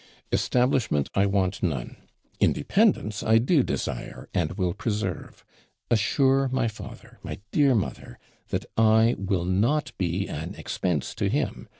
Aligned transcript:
'Establishment, 0.31 1.09
I 1.13 1.27
want 1.27 1.61
none 1.61 1.95
independence 2.39 3.21
I 3.21 3.37
do 3.37 3.61
desire, 3.61 4.27
and 4.33 4.53
will 4.53 4.73
preserve. 4.73 5.45
Assure 5.91 6.49
my 6.51 6.67
father, 6.67 7.19
my 7.21 7.39
DEAR 7.51 7.75
MOTHER, 7.75 8.17
that 8.49 8.65
I 8.75 9.13
will 9.19 9.45
not 9.45 9.91
be 9.99 10.25
an 10.27 10.55
expense 10.55 11.13
to 11.13 11.29
him. 11.29 11.69